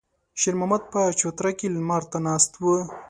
[0.41, 2.63] شېرمحمد په چوتره کې لمر ته ناست و.